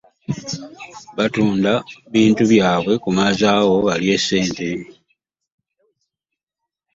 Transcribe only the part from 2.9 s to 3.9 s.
kumazaawo